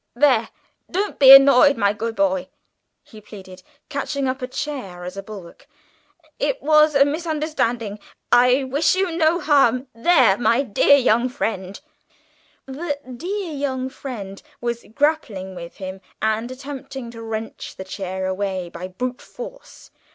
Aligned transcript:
"There, 0.15 0.49
don't 0.89 1.19
be 1.19 1.31
annoyed, 1.31 1.77
my 1.77 1.93
good 1.93 2.15
boy," 2.15 2.47
he 3.03 3.21
pleaded, 3.21 3.61
catching 3.87 4.27
up 4.27 4.41
a 4.41 4.47
chair 4.47 5.03
as 5.03 5.15
a 5.15 5.21
bulwark. 5.21 5.67
"It 6.39 6.59
was 6.59 6.95
a 6.95 7.05
misunderstanding. 7.05 7.99
I 8.31 8.63
wish 8.63 8.95
you 8.95 9.11
no 9.15 9.39
harm. 9.39 9.89
There, 9.93 10.39
my 10.39 10.63
dear 10.63 10.95
young 10.97 11.29
friend! 11.29 11.79
Don't!" 12.65 12.77
The 12.79 12.99
"dear 13.11 13.53
young 13.53 13.89
friend" 13.89 14.41
was 14.59 14.87
grappling 14.95 15.53
with 15.53 15.75
him 15.75 16.01
and 16.19 16.49
attempting 16.49 17.11
to 17.11 17.21
wrest 17.21 17.77
the 17.77 17.83
chair 17.83 18.25
away 18.25 18.69
by 18.69 18.87
brute 18.87 19.21
force. 19.21 19.91